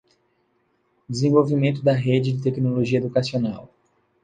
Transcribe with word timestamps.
Desenvolvimento 1.07 1.83
da 1.83 1.93
Rede 1.93 2.33
de 2.33 2.41
Tecnologia 2.41 2.97
Educacional. 2.97 3.69